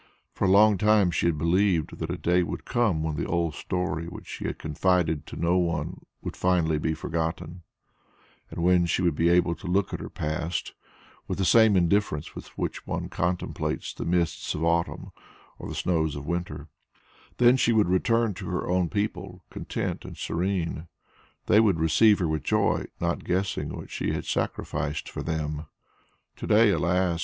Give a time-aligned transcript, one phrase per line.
[0.33, 3.53] For a long time she had believed that a day would come when the old
[3.53, 7.61] story which she had confided to no one would be finally forgotten,
[8.49, 10.73] when she would be able to look at her past
[11.27, 15.11] with the same indifference with which one contemplates the mists of autumn
[15.59, 16.67] or the snows of winter;
[17.37, 20.87] then she would return to her own people content and serene;
[21.45, 25.67] they would receive her with joy, not guessing what she had sacrificed for them.
[26.37, 27.19] To day, alas!